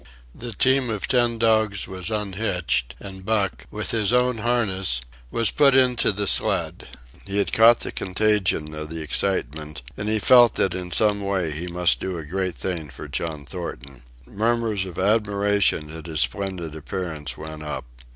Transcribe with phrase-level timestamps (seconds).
[0.33, 5.75] The team of ten dogs was unhitched, and Buck, with his own harness, was put
[5.75, 6.87] into the sled.
[7.27, 11.51] He had caught the contagion of the excitement, and he felt that in some way
[11.51, 14.01] he must do a great thing for John Thornton.
[14.25, 17.85] Murmurs of admiration at his splendid appearance went up.